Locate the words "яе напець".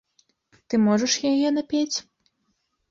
1.33-1.97